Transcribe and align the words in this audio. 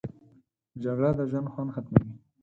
جګړه 0.83 1.09
د 1.17 1.19
ژوند 1.29 1.47
خوند 1.53 1.69
ختموي 1.75 2.13